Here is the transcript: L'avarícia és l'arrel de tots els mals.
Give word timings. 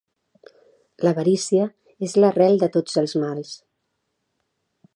L'avarícia 1.07 1.67
és 2.07 2.17
l'arrel 2.23 2.57
de 2.63 2.71
tots 2.77 2.97
els 3.03 3.15
mals. 3.25 3.53